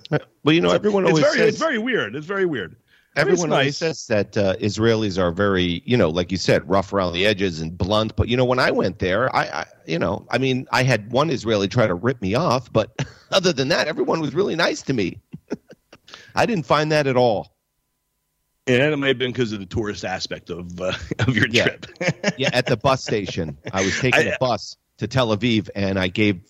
[0.44, 2.16] Well, you know, everyone It's always very, says it's very weird.
[2.16, 2.76] It's very weird.
[3.16, 3.76] Everyone always nice.
[3.78, 7.60] says that uh, Israelis are very, you know, like you said, rough around the edges
[7.60, 8.14] and blunt.
[8.14, 11.10] But you know, when I went there, I, I you know, I mean, I had
[11.10, 12.90] one Israeli try to rip me off, but
[13.32, 15.20] other than that, everyone was really nice to me.
[16.36, 17.54] I didn't find that at all.
[18.68, 21.64] And it may have been because of the tourist aspect of uh, of your Yeah.
[21.68, 21.86] trip.
[22.36, 25.98] Yeah, at the bus station, I was taking I- a bus to Tel Aviv, and
[25.98, 26.40] I gave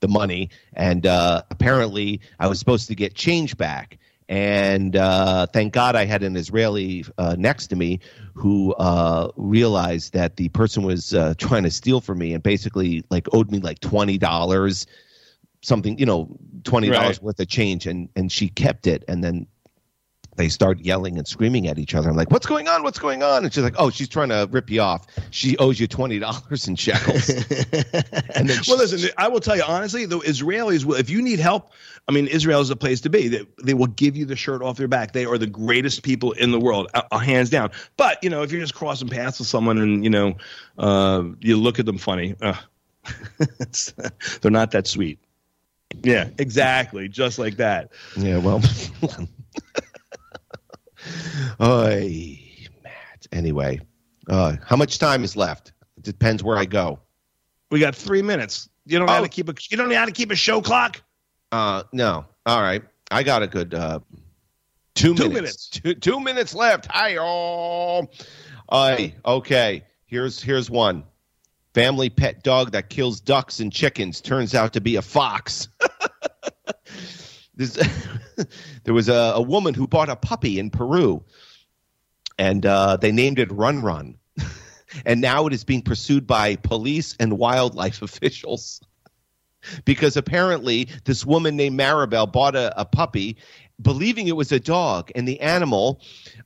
[0.00, 3.98] the money, and uh, apparently I was supposed to get change back.
[4.28, 8.00] And uh, thank God I had an Israeli uh, next to me
[8.34, 13.04] who uh, realized that the person was uh, trying to steal from me and basically
[13.08, 14.86] like owed me like twenty dollars,
[15.62, 16.28] something you know,
[16.64, 17.22] twenty dollars Right.
[17.22, 19.46] worth of change, and and she kept it, and then
[20.36, 22.08] they start yelling and screaming at each other.
[22.08, 22.82] I'm like, "What's going on?
[22.82, 25.06] What's going on?" And she's like, "Oh, she's trying to rip you off.
[25.30, 27.28] She owes you twenty dollars in shekels."
[28.34, 30.96] and then well, listen, I will tell you honestly, the Israelis will.
[30.96, 31.72] If you need help,
[32.08, 33.28] I mean, Israel is a place to be.
[33.28, 35.12] They, they will give you the shirt off their back.
[35.12, 37.70] They are the greatest people in the world, uh, uh, hands down.
[37.96, 40.36] But you know, if you're just crossing paths with someone and you know,
[40.78, 42.54] uh, you look at them funny, uh,
[44.40, 45.18] they're not that sweet.
[46.02, 47.92] Yeah, exactly, just like that.
[48.16, 48.62] Yeah, well.
[51.60, 52.40] Oy,
[52.82, 53.26] Matt.
[53.32, 53.80] Anyway,
[54.28, 55.72] uh, how much time is left?
[55.96, 56.98] It depends where I go.
[57.70, 58.68] We got three minutes.
[58.84, 59.24] You don't know how Oh.
[59.24, 59.54] to keep a.
[59.70, 61.02] You don't know how to keep a show clock.
[61.52, 62.24] Uh, no.
[62.44, 62.82] All right.
[63.10, 64.00] I got a good uh,
[64.94, 65.34] two, Two minutes.
[65.34, 65.68] minutes.
[65.70, 66.86] Two, two minutes left.
[66.90, 68.12] Hi, all.
[68.70, 69.14] Aye.
[69.24, 69.82] Okay.
[70.06, 71.04] Here's here's one.
[71.74, 75.68] Family pet dog that kills ducks and chickens turns out to be a fox.
[78.84, 81.24] there was a, a woman who bought a puppy in Peru,
[82.38, 84.16] and uh, they named it Run Run.
[85.06, 88.80] and now it is being pursued by police and wildlife officials
[89.84, 93.36] because apparently this woman named Maribel bought a, a puppy
[93.80, 96.00] believing it was a dog and the animal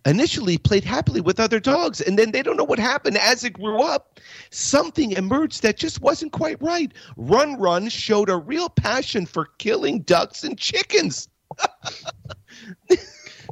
[0.06, 3.52] initially played happily with other dogs and then they don't know what happened as it
[3.52, 4.18] grew up
[4.50, 10.00] something emerged that just wasn't quite right run run showed a real passion for killing
[10.00, 11.28] ducks and chickens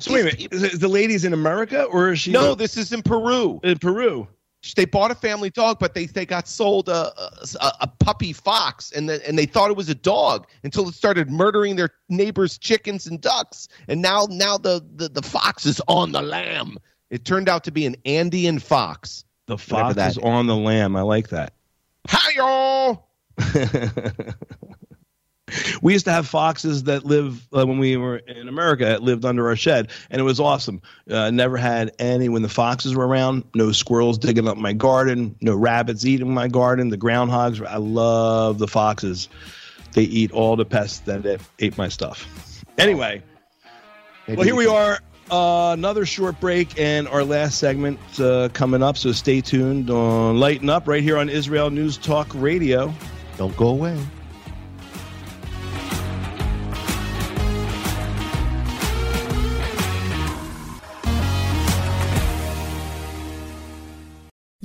[0.00, 2.30] So wait a minute, is, the lady's in America or is she?
[2.30, 4.28] no this is in peru in Peru.
[4.76, 7.12] They bought a family dog, but they, they got sold a,
[7.60, 10.94] a, a puppy fox, and the, and they thought it was a dog until it
[10.94, 15.80] started murdering their neighbors' chickens and ducks, and now now the, the, the fox is
[15.88, 16.76] on the lamb.
[17.10, 19.24] It turned out to be an Andean fox.
[19.46, 20.18] The fox is.
[20.18, 20.96] on the lamb.
[20.96, 21.54] I like that.
[22.08, 23.08] Hi y'all.
[25.82, 29.24] we used to have foxes that live uh, when we were in America that lived
[29.24, 30.82] under our shed, and it was awesome.
[31.10, 33.44] Uh, never had any when the foxes were around.
[33.54, 35.36] No squirrels digging up my garden.
[35.40, 36.88] No rabbits eating my garden.
[36.88, 37.64] The groundhogs.
[37.64, 39.28] I love the foxes.
[39.92, 42.26] They eat all the pests that ate my stuff.
[42.76, 43.22] Anyway,
[44.28, 45.00] well here we are.
[45.30, 48.96] Uh, another short break and our last segment uh, coming up.
[48.96, 52.94] So stay tuned on Lighten Up right here on Israel News Talk Radio.
[53.36, 53.98] Don't go away.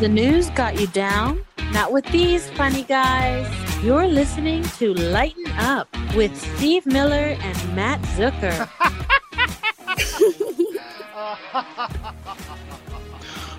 [0.00, 1.44] The news got you down?
[1.72, 3.46] Not with these funny guys.
[3.84, 8.66] You're listening to Lighten Up with Steve Miller and Matt Zucker.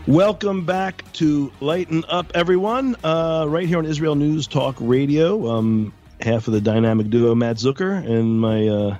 [0.07, 2.95] Welcome back to Lighten Up, everyone.
[3.03, 5.47] Uh, right here on Israel News Talk Radio.
[5.47, 8.97] Um, half of the dynamic duo, Matt Zucker, and my uh,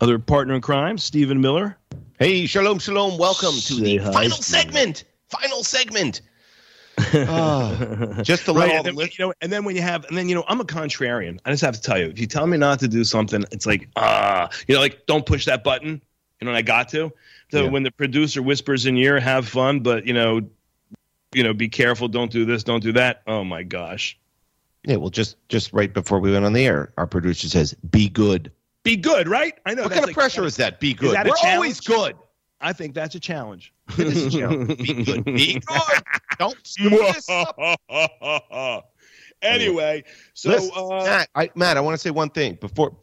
[0.00, 1.76] other partner in crime, Stephen Miller.
[2.20, 3.18] Hey, shalom, shalom.
[3.18, 4.44] Welcome to Say the hi, final Steve.
[4.60, 5.04] segment.
[5.30, 6.20] Final segment.
[7.28, 10.16] Ah, just to let right, the then, you know, and then when you have, and
[10.16, 11.38] then you know, I'm a contrarian.
[11.44, 13.66] I just have to tell you, if you tell me not to do something, it's
[13.66, 16.00] like, ah, you know, like don't push that button.
[16.40, 17.12] You know, and I got to.
[17.50, 17.70] So Yeah.
[17.70, 20.40] when the producer whispers in your ear, have fun, but you know,
[21.34, 23.22] you know, be careful, don't do this, don't do that.
[23.26, 24.18] Oh my gosh.
[24.84, 28.08] Yeah, well, just just right before we went on the air, our producer says, "Be
[28.08, 28.50] good."
[28.82, 29.52] Be good, right?
[29.66, 29.82] I know.
[29.82, 30.80] What kind of like- pressure is that?
[30.80, 31.14] Be good.
[31.14, 32.16] that We're always good.
[32.60, 33.72] I think that's a challenge.
[33.98, 34.78] It is a challenge.
[34.78, 35.24] Be good.
[35.24, 36.02] Be good.
[36.38, 37.80] Don't screw this up.
[39.42, 42.96] anyway, so Listen, uh, Matt, I, Matt, I want to say one thing before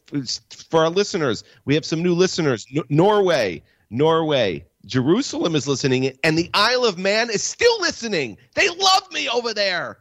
[0.69, 1.43] for our listeners.
[1.65, 2.65] We have some new listeners.
[2.75, 8.37] N- Norway, Norway, Jerusalem is listening, and the Isle of Man is still listening.
[8.55, 9.99] They love me over there.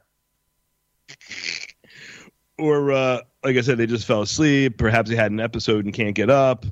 [2.58, 4.78] or uh, like I said, they just fell asleep.
[4.78, 6.64] Perhaps they had an episode and can't get up.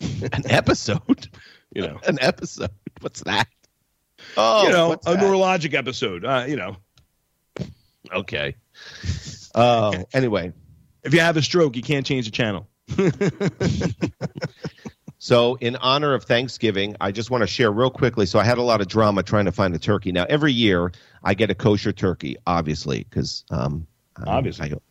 [0.32, 1.28] An episode,
[1.74, 2.70] You know, an episode.
[3.00, 3.48] What's that?
[4.36, 5.18] Oh, you know, a that?
[5.18, 6.24] neurologic episode.
[6.24, 6.76] Uh, you know,
[8.12, 8.56] Okay.
[9.54, 10.52] Oh, anyway.
[11.02, 12.68] if you have a stroke, you can't change the channel.
[15.16, 18.26] So, in honor of Thanksgiving, I just want to share real quickly.
[18.26, 20.12] So, I had a lot of drama trying to find a turkey.
[20.12, 24.66] Now, every year I get a kosher turkey, obviously, because um, um, Obviously.
[24.66, 24.82] I go,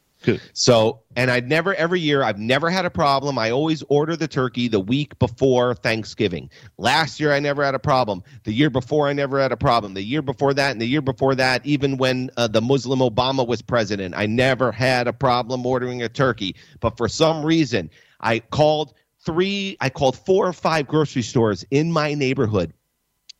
[0.53, 3.38] So, and I'd never, every year, I've never had a problem.
[3.38, 6.49] I always order the turkey the week before Thanksgiving.
[6.77, 8.23] Last year, I never had a problem.
[8.43, 9.93] The year before, I never had a problem.
[9.93, 13.47] The year before that, and the year before that, even when uh, the Muslim Obama
[13.47, 16.55] was president, I never had a problem ordering a turkey.
[16.79, 18.93] But for some reason, I called
[19.25, 22.73] three, I called four or five grocery stores in my neighborhood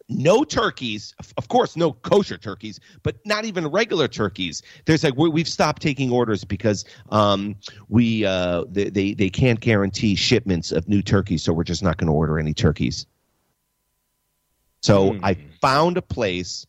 [0.10, 5.30] no turkeys of- course no kosher turkeys but not even regular turkeys there's like we,
[5.30, 7.56] we've stopped taking orders because um,
[7.90, 11.98] we uh, they, they they can't guarantee shipments of new turkeys so we're just not
[11.98, 13.06] going to order any turkeys
[14.82, 15.26] so Hmm.
[15.26, 16.66] i found a place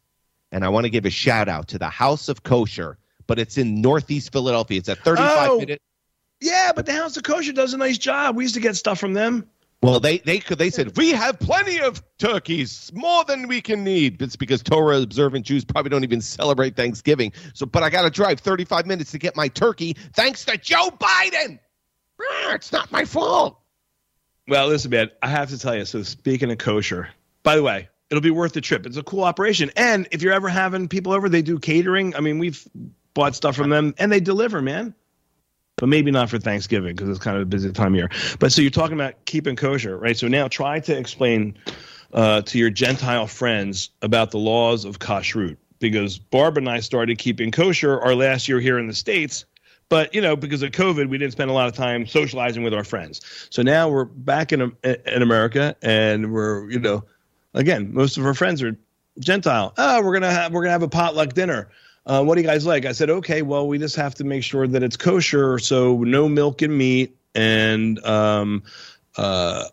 [0.52, 3.58] and i want to give a shout out to the house of kosher but it's
[3.58, 5.58] in northeast philadelphia it's a 35 Oh.
[5.58, 5.80] minute
[6.40, 8.36] Yeah, but the House of Kosher does a nice job.
[8.36, 9.48] We used to get stuff from them.
[9.84, 13.84] Well, they they could they said we have plenty of turkeys, more than we can
[13.84, 14.22] need.
[14.22, 17.34] It's because Torah observant Jews probably don't even celebrate Thanksgiving.
[17.52, 20.88] So, but I got to drive 35 minutes to get my turkey, thanks to Joe
[20.88, 21.58] Biden.
[22.18, 23.60] Ah, It's not my fault.
[24.48, 25.84] Well, listen, man, I have to tell you.
[25.84, 27.10] So, speaking of kosher,
[27.42, 28.86] by the way, it'll be worth the trip.
[28.86, 32.16] It's a cool operation, and if you're ever having people over, they do catering.
[32.16, 32.66] I mean, we've
[33.12, 34.94] bought stuff from them, and they deliver, man.
[35.84, 38.08] But maybe not for Thanksgiving because it's kind of a busy time of year.
[38.38, 40.16] But so you're talking about keeping kosher, right?
[40.16, 41.58] So now try to explain
[42.14, 47.18] uh, to your Gentile friends about the laws of kashrut because Barb and I started
[47.18, 49.44] keeping kosher our last year here in the States.
[49.90, 52.72] But, you know, because of COVID, we didn't spend a lot of time socializing with
[52.72, 53.20] our friends.
[53.50, 57.04] So now we're back in, in America and we're, you know,
[57.52, 58.74] again, most of our friends are
[59.18, 59.74] Gentile.
[59.76, 61.68] Oh, we're to have, we're to have a potluck dinner.
[62.06, 62.84] Uh, what do you guys like?
[62.84, 65.58] I said, okay, well, we just have to make sure that it's kosher.
[65.58, 68.62] So no milk and meat and, um,
[69.16, 69.64] uh,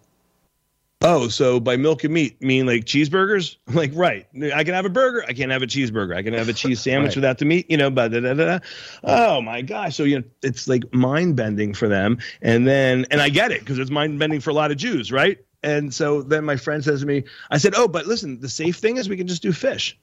[1.04, 3.56] Oh, so by milk and meat, mean like cheeseburgers?
[3.67, 4.28] I'm like, right.
[4.54, 5.26] I can have a burger.
[5.28, 6.15] I can't have a cheeseburger.
[6.15, 7.15] I can have a cheese sandwich Right.
[7.15, 8.60] without the meat, you know, but da, da, da, da.
[9.04, 9.96] Oh my gosh.
[9.96, 12.20] So, you know, it's like mind bending for them.
[12.44, 15.12] And then, and I get it because it's mind bending for a lot of Jews,
[15.12, 15.39] right?
[15.63, 18.76] And so then my friend says to me, I said, oh, but listen, the safe
[18.76, 19.98] thing is we can just do fish.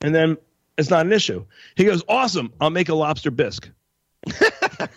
[0.00, 0.36] And then
[0.78, 1.44] it's not an issue.
[1.76, 2.52] He goes, awesome.
[2.60, 3.70] I'll make a lobster bisque.
[4.40, 4.90] and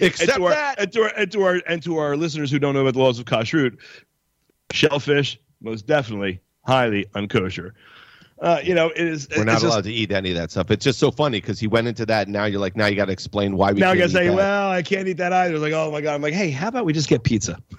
[0.00, 0.80] Except to, our, that.
[0.80, 3.00] and, to our, and to our and to our listeners who don't know about the
[3.00, 3.78] laws of kashrut,
[4.72, 7.72] shellfish most definitely highly unkosher.
[8.38, 9.28] Uh, you know, it is.
[9.34, 10.70] We're not just- allowed to eat any of that stuff.
[10.70, 12.94] It's just so funny because he went into that, and now you're like, now you
[12.94, 13.80] got to explain why we.
[13.80, 14.34] now I gotta say, that.
[14.34, 15.58] well, I can't eat that either.
[15.58, 17.58] Like, oh my god, I'm like, hey, how about we just get pizza?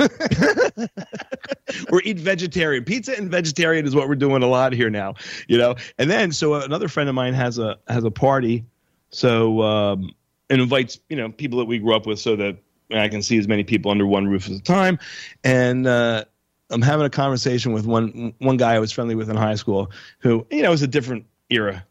[1.92, 2.84] or eat vegetarian.
[2.84, 5.14] Pizza and vegetarian is what we're doing a lot here now,
[5.48, 5.76] you know.
[6.00, 8.66] And then, so another friend of mine has a has a party,
[9.12, 10.12] so um,
[10.50, 12.58] and invites you know people that we grew up with, so that
[12.92, 14.98] I can see as many people under one roof at a time.
[15.44, 16.26] And uh,
[16.70, 19.92] I'm having a conversation with one one guy I was friendly with in high school,
[20.20, 21.86] who you know it was a different era.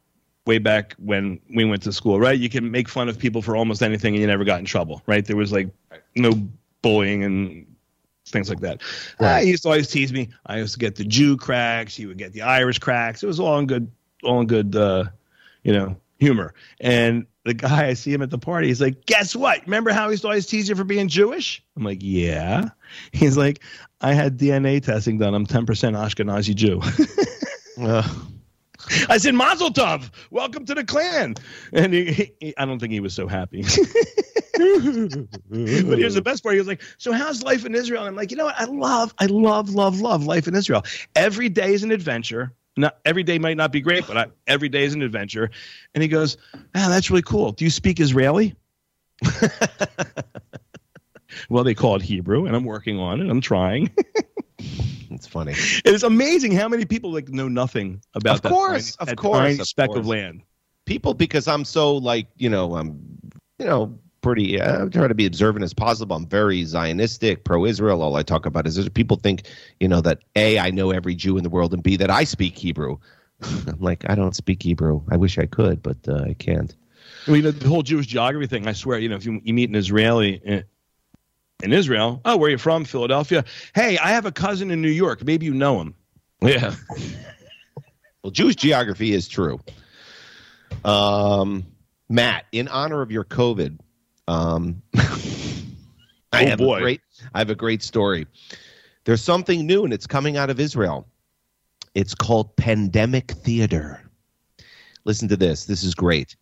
[0.47, 2.39] Way back when we went to school, right?
[2.39, 5.03] You can make fun of people for almost anything and you never got in trouble,
[5.07, 5.25] right?
[5.25, 5.69] There was like
[6.15, 6.31] no
[6.83, 7.67] bullying and
[8.27, 8.81] things like that.
[9.19, 10.29] Uh, he used to always tease me.
[10.47, 11.97] I used to get the Jew cracks.
[11.97, 13.25] He would get the Irish cracks.
[13.25, 13.91] It was all in good,
[14.23, 15.07] all in good, uh,
[15.65, 16.55] you know, humor.
[16.81, 18.68] And the guy, I see him at the party.
[18.68, 19.62] He's like, "Guess what?
[19.64, 22.70] Remember how he used to always tease you for being Jewish?" I'm like, "Yeah."
[23.12, 23.62] He's like,
[24.01, 25.34] "I had DNA testing done.
[25.34, 26.82] I'm 10% Ashkenazi Jew."
[27.78, 28.03] Uh,
[29.11, 31.34] I said, "Mazel tov, welcome to the clan."
[31.74, 33.62] And he, he, I don't think he was so happy.
[34.59, 36.55] but here's the best part.
[36.55, 38.59] He was like, "So how's life in Israel?" And I'm like, "You know what?
[38.59, 40.84] I love, I love, love, love life in Israel.
[41.14, 42.55] Every day is an adventure.
[42.77, 45.51] Not every day might not be great, but I, every day is an adventure."
[45.95, 46.37] And he goes,
[46.74, 47.53] "Ah, that's really cool.
[47.53, 48.55] Do you speak Israeli?"
[51.49, 53.31] well, they call it Hebrew, and I'm working on it.
[53.31, 53.91] I'm trying.
[55.09, 55.55] It's funny.
[55.57, 59.16] It's amazing how many people like know nothing about Of that course, tiny- of that
[59.16, 59.99] course, tiny of speck course.
[60.01, 60.43] of land.
[60.85, 63.01] People, because I'm so like you know, I'm
[63.59, 64.61] you know pretty.
[64.61, 66.16] Uh, I'm trying to be observant as possible.
[66.16, 68.03] I'm very Zionistic, pro-Israel.
[68.03, 69.43] All I talk about is people think
[69.79, 72.24] you know that a I know every Jew in the world, and b that I
[72.24, 72.99] speak Hebrew.
[73.43, 75.03] I'm like I don't speak Hebrew.
[75.12, 76.74] I wish I could, but uh, I can't.
[77.29, 78.66] I mean, the, the whole Jewish geography thing.
[78.66, 80.64] I swear, you know, if you, you meet an Israeli in,
[81.62, 82.85] in Israel, oh, where are you from?
[82.85, 83.45] Philadelphia.
[83.77, 85.24] Hey, I have a cousin in New York.
[85.24, 85.95] Maybe you know him.
[86.41, 86.74] Yeah.
[88.22, 89.61] well, Jewish geography is true.
[90.85, 91.64] Um,
[92.09, 93.79] Matt, in honor of your COVID,
[94.29, 94.83] um,
[96.33, 96.77] I Oh, have boy.
[96.77, 97.01] a great,
[97.35, 98.27] I have a great story.
[99.05, 101.07] There's something new, and it's coming out of Israel.
[101.95, 104.03] It's called Pandemic Theater.
[105.05, 105.64] Listen to this.
[105.64, 106.37] This is great.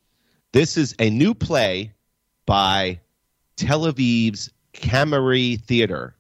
[0.53, 1.93] This is a new play
[2.47, 2.99] by
[3.57, 6.17] Tel Aviv's Cameri Theater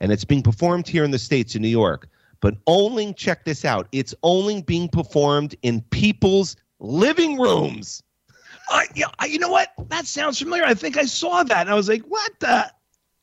[0.00, 2.08] and it's being performed here in the states in New York.
[2.40, 8.02] But only check this out: it's only being performed in people's living rooms.
[8.68, 9.72] I, yeah, you know what?
[9.88, 10.64] That sounds familiar.
[10.64, 12.70] I think I saw that, and I was like, "What the?"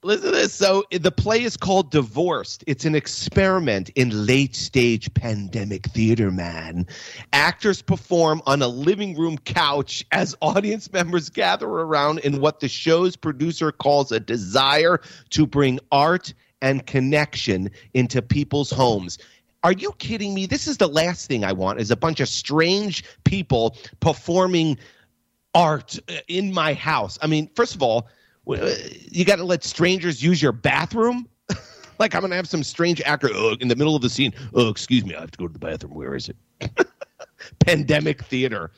[0.04, 0.52] Listen to this.
[0.52, 2.64] So the play is called Divorced.
[2.66, 6.88] It's an experiment in late stage pandemic theater, man.
[7.34, 12.68] Actors perform on a living room couch as audience members gather around in what the
[12.68, 16.34] show's producer calls a desire to bring art
[16.64, 19.20] and connection into people's homes.
[19.64, 20.48] Are you kidding me?
[20.48, 24.80] This is the last thing I want is a bunch of strange people performing
[25.54, 27.18] art uh, in my house.
[27.22, 28.08] I mean, first of all,
[28.46, 31.28] you got to let strangers use your bathroom.
[32.00, 34.34] like I'm gonna have some strange actor oh, in the middle of the scene.
[34.54, 35.94] Oh, excuse me, I have to go to the bathroom.
[35.94, 36.88] Where is it?
[37.60, 38.72] Pandemic theater.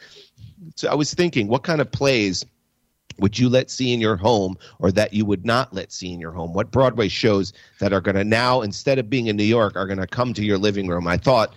[0.76, 2.44] so I was thinking, what kind of plays
[3.20, 6.18] would you let see in your home, or that you would not let see in
[6.20, 6.52] your home?
[6.52, 9.86] What Broadway shows that are going to now, instead of being in New York, are
[9.86, 11.06] going to come to your living room?
[11.06, 11.54] I thought,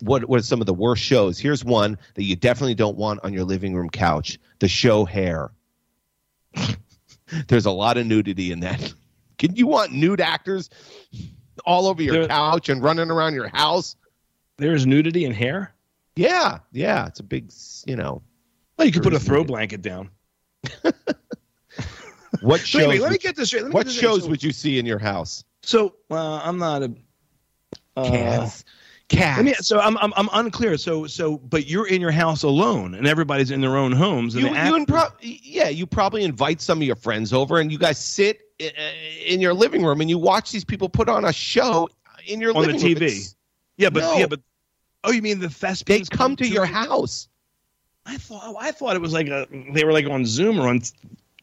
[0.00, 1.38] what what are some of the worst shows?
[1.38, 5.50] Here's one that you definitely don't want on your living room couch: the show Hair.
[7.48, 8.92] There's a lot of nudity in that.
[9.38, 10.68] Can you want nude actors
[11.64, 13.96] all over your There- couch and running around your house?
[14.56, 15.74] There's nudity in hair.
[16.16, 17.50] Yeah, yeah, it's a big,
[17.86, 18.20] you know.
[18.76, 19.52] Well, you could put a throw nudity.
[19.52, 20.10] blanket down.
[22.42, 22.82] What shows?
[22.82, 23.62] anyway, let me would- get this straight.
[23.64, 24.08] Let me what get this straight.
[24.10, 25.44] shows So- would you see in your house?
[25.62, 26.94] So uh, I'm not a.
[27.96, 28.64] Uh, Cats.
[29.08, 29.42] Cats.
[29.42, 30.78] Mean, so I'm, I'm I'm unclear.
[30.78, 34.36] So so, but you're in your house alone, and everybody's in their own homes.
[34.36, 34.86] And you, you
[35.20, 38.72] yeah, you probably invite some of your friends over, and you guys sit i-
[39.26, 41.88] in your living room, and you watch these people put on a show
[42.26, 42.72] in your on the.
[42.74, 43.34] TV.
[43.76, 44.16] Yeah, but No.
[44.16, 44.40] yeah, but
[45.04, 47.28] oh, you mean the They thespians come to your house.
[48.06, 50.68] I thought oh, I thought it was like a they were like on Zoom or
[50.68, 50.80] on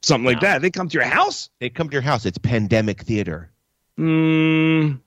[0.01, 0.47] something like No.
[0.49, 0.61] that.
[0.61, 1.49] They come to your house.
[1.59, 2.25] They come to your house.
[2.25, 3.51] It's pandemic theater.
[3.99, 4.99] Mm,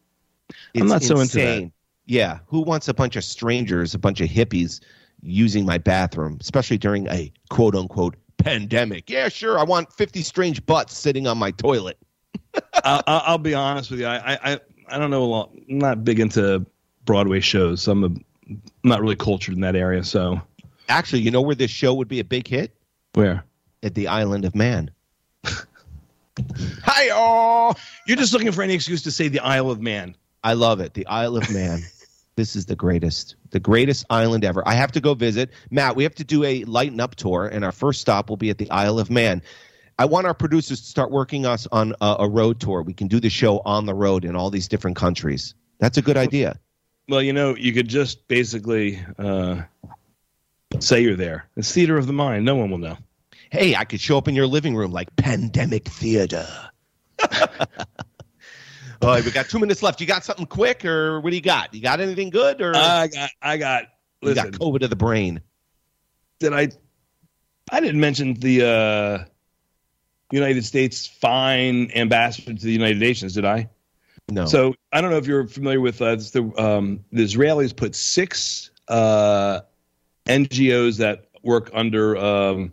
[0.75, 1.73] It's I'm not so into insane.
[2.07, 4.81] Yeah, who wants a bunch of strangers, a bunch of hippies
[5.23, 9.09] using my bathroom, especially during a quote unquote pandemic?
[9.09, 9.59] Yeah, sure.
[9.59, 11.99] I want 50 strange butts sitting on my toilet.
[12.85, 14.07] I'll be honest with you.
[14.07, 15.51] I, I I I don't know a lot.
[15.69, 16.67] I'm not big into
[17.05, 17.83] Broadway shows.
[17.83, 18.07] So I'm, a,
[18.49, 20.03] I'm not really cultured in that area.
[20.03, 20.41] So
[20.91, 22.75] Actually, you know where this show would be a big hit?
[23.15, 23.45] where
[23.83, 24.91] At the Island of Man.
[26.85, 27.79] Hi, all.
[28.07, 30.17] you're just looking for any excuse to say the Isle of Man.
[30.43, 30.95] I love it.
[30.95, 31.83] The Isle of Man.
[32.37, 34.67] this is the greatest, the greatest island ever.
[34.67, 35.51] I have to go visit.
[35.71, 38.51] Matt, we have to do a lighten up tour, and our first stop will be
[38.51, 39.43] at the Isle of Man.
[39.99, 42.83] I want our producers to start working us on a, a road tour.
[42.83, 45.55] We can do the show on the road in all these different countries.
[45.79, 46.59] That's a good idea.
[47.09, 49.63] Well, you know, you could just basically uh,
[50.79, 51.49] say you're there.
[51.57, 52.45] It's theater of the mind.
[52.45, 52.97] No one will know.
[53.51, 56.47] Hey, I could show up in your living room like pandemic theater.
[59.03, 60.01] All right, we got two minutes left.
[60.01, 61.75] You got something quick, or what do you got?
[61.75, 63.85] You got anything good, or I got, I got.
[64.21, 65.41] you Listen, got COVID of the brain?
[66.41, 66.69] did I?
[67.71, 69.25] I didn't mention the uh,
[70.33, 73.69] United States fine ambassador to the United Nations, did I?
[74.29, 74.47] No.
[74.47, 78.71] So I don't know if you're familiar with uh, the um, the Israelis put six
[78.89, 79.61] uh,
[80.27, 82.73] NGOs that work under um,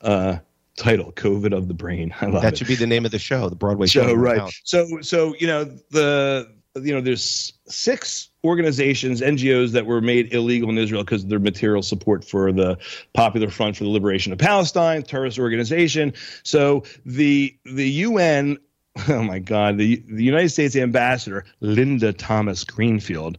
[0.00, 0.38] uh,
[0.76, 2.58] title "COVID of the Brain." I love that it.
[2.58, 4.06] should be the name of the show, the Broadway show.
[4.06, 6.48] show right so so you know the
[6.80, 11.38] you know there's six organizations ngos that were made illegal in israel because of their
[11.38, 12.78] material support for the
[13.12, 18.56] popular front for the liberation of palestine terrorist organization so the the un
[19.08, 23.38] oh my god the the united states ambassador linda thomas greenfield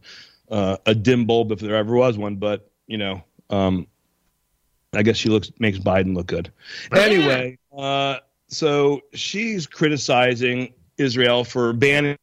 [0.50, 3.86] uh, a dim bulb if there ever was one but you know um
[4.94, 6.50] i guess she looks makes biden look good
[6.92, 8.18] anyway uh
[8.48, 12.16] so she's criticizing Israel for banning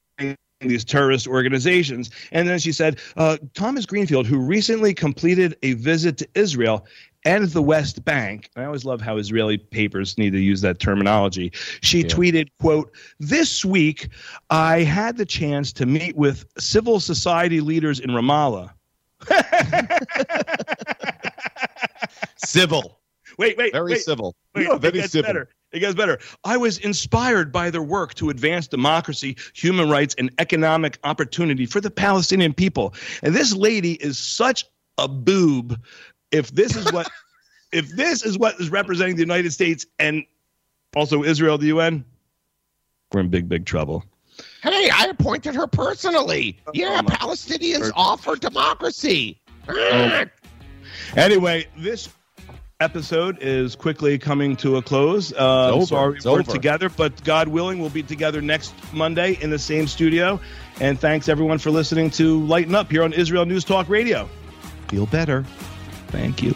[0.61, 2.11] these terrorist organizations.
[2.31, 6.85] And then she said, uh, Thomas Greenfield, who recently completed a visit to Israel
[7.25, 8.49] and the West Bank.
[8.55, 11.51] I always love how Israeli papers need to use that terminology.
[11.81, 12.07] She yeah.
[12.07, 14.09] tweeted, quote, This week
[14.49, 18.71] I had the chance to meet with civil society leaders in Ramallah.
[22.37, 22.99] civil.
[23.37, 24.35] Wait, wait, very wait, civil.
[24.55, 25.27] Wait, no, very it gets civil.
[25.27, 25.49] better.
[25.71, 26.19] It gets better.
[26.43, 31.79] I was inspired by their work to advance democracy, human rights, and economic opportunity for
[31.79, 32.93] the Palestinian people.
[33.23, 34.65] And this lady is such
[34.97, 35.81] a boob.
[36.31, 37.09] If this is what,
[37.71, 40.25] if this is what is representing the United States and
[40.93, 42.03] also Israel, the UN,
[43.13, 44.03] we're in big, big trouble.
[44.63, 46.59] Hey, I appointed her personally.
[46.73, 49.39] Yeah, oh Palestinians offer democracy.
[49.67, 50.25] Oh.
[51.15, 52.09] Anyway, this
[52.79, 55.31] episode is quickly coming to a close.
[55.33, 55.85] Uh, over.
[55.85, 56.43] Sorry It's we're over.
[56.43, 60.39] together, but God willing, we'll be together next Monday in the same studio.
[60.79, 64.27] And thanks everyone for listening to Lighten Up here on Israel News Talk Radio.
[64.87, 65.43] Feel better.
[66.07, 66.55] Thank you.